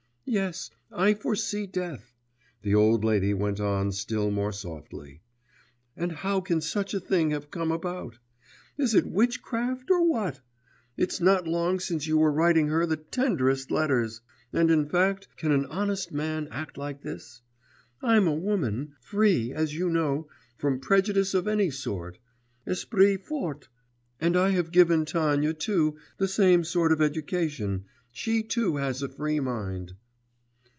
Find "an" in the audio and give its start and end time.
15.51-15.65